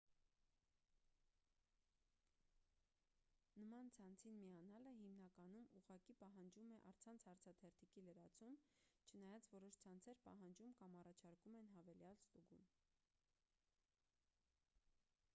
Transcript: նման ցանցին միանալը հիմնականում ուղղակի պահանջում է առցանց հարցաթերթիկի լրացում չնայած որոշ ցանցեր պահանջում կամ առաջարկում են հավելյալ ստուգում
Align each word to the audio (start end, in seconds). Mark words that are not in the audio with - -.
նման 3.63 3.91
ցանցին 3.97 4.39
միանալը 4.45 4.93
հիմնականում 5.01 5.67
ուղղակի 5.81 6.15
պահանջում 6.23 6.71
է 6.77 6.81
առցանց 6.93 7.27
հարցաթերթիկի 7.31 8.05
լրացում 8.07 8.57
չնայած 9.11 9.51
որոշ 9.59 9.79
ցանցեր 9.85 10.21
պահանջում 10.29 10.73
կամ 10.83 10.97
առաջարկում 11.03 11.59
են 11.63 11.71
հավելյալ 11.77 12.21
ստուգում 12.25 12.65